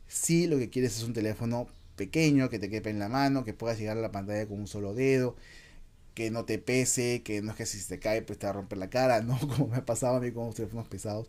si 0.08 0.48
lo 0.48 0.58
que 0.58 0.70
quieres 0.70 0.98
es 0.98 1.04
un 1.04 1.14
teléfono 1.14 1.68
pequeño 1.96 2.50
que 2.50 2.60
te 2.60 2.70
quepa 2.70 2.90
en 2.90 3.00
la 3.00 3.10
mano, 3.10 3.44
que 3.44 3.54
puedas 3.54 3.78
llegar 3.78 3.98
a 3.98 4.02
la 4.02 4.12
pantalla 4.12 4.48
con 4.48 4.60
un 4.60 4.68
solo 4.68 4.94
dedo 4.94 5.36
que 6.16 6.32
no 6.32 6.46
te 6.46 6.58
pese, 6.58 7.22
que 7.24 7.42
no 7.42 7.52
es 7.52 7.58
que 7.58 7.66
si 7.66 7.80
se 7.80 7.90
te 7.90 8.00
cae 8.00 8.22
pues 8.22 8.40
te 8.40 8.48
va 8.48 8.52
a 8.52 8.54
romper 8.54 8.78
la 8.80 8.90
cara, 8.90 9.22
¿no? 9.22 9.38
Como 9.48 9.68
me 9.68 9.78
ha 9.78 9.86
pasado 9.86 10.16
a 10.16 10.20
mí 10.20 10.32
con 10.32 10.48
los 10.48 10.56
teléfonos 10.56 10.88
pesados. 10.88 11.28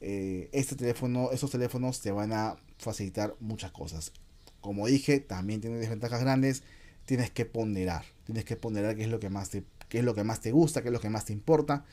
Eh, 0.00 0.48
este 0.52 0.76
teléfono, 0.76 1.30
teléfonos 1.50 2.00
te 2.00 2.12
van 2.12 2.32
a 2.32 2.56
facilitar 2.78 3.34
muchas 3.40 3.72
cosas. 3.72 4.12
Como 4.60 4.86
dije, 4.86 5.20
también 5.20 5.60
tiene 5.60 5.76
desventajas 5.76 6.22
grandes. 6.22 6.62
Tienes 7.04 7.30
que 7.30 7.44
ponderar, 7.44 8.04
tienes 8.24 8.44
que 8.44 8.56
ponderar 8.56 8.94
qué 8.94 9.02
es 9.02 9.08
lo 9.08 9.18
que 9.18 9.28
más 9.28 9.50
te, 9.50 9.64
qué 9.88 9.98
es 9.98 10.04
lo 10.04 10.14
que 10.14 10.22
más 10.22 10.40
te 10.40 10.52
gusta, 10.52 10.82
qué 10.82 10.88
es 10.88 10.92
lo 10.92 11.00
que 11.00 11.10
más 11.10 11.24
te 11.24 11.32
importa 11.32 11.84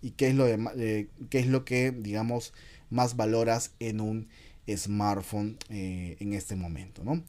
y 0.00 0.12
qué 0.12 0.28
es 0.28 0.34
lo, 0.34 0.44
de, 0.44 1.08
qué 1.30 1.40
es 1.40 1.46
lo 1.48 1.64
que, 1.64 1.90
digamos, 1.90 2.54
más 2.90 3.16
valoras 3.16 3.72
en 3.80 4.00
un 4.00 4.28
smartphone 4.68 5.58
eh, 5.68 6.16
en 6.20 6.32
este 6.32 6.54
momento, 6.54 7.02
¿no? 7.02 7.24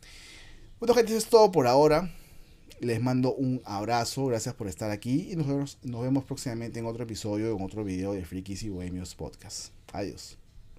Bueno, 0.80 0.94
gente, 0.94 1.12
eso 1.12 1.18
es 1.18 1.28
todo 1.28 1.52
por 1.52 1.66
ahora. 1.66 2.14
Les 2.84 3.02
mando 3.02 3.34
un 3.34 3.62
abrazo, 3.64 4.26
gracias 4.26 4.56
por 4.56 4.68
estar 4.68 4.92
aquí 4.92 5.30
y 5.32 5.38
nos 5.38 5.48
vemos, 5.48 5.78
nos 5.84 6.02
vemos 6.02 6.26
próximamente 6.26 6.80
en 6.80 6.86
otro 6.86 7.04
episodio, 7.04 7.56
en 7.56 7.64
otro 7.64 7.86
video 7.86 8.12
de 8.12 8.26
Frikis 8.26 8.64
y 8.64 8.70
Bohemios 8.70 9.16
Podcast. 9.16 9.72
Adiós. 9.94 10.43